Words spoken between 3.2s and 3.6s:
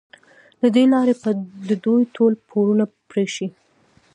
شي.